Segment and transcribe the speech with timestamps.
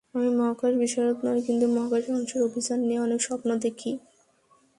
[0.13, 3.91] আমি মহাকাশবিশারদ নই, কিন্তু মহাকাশে মানুষের অভিযান নিয়ে অনেক স্বপ্ন দেখি।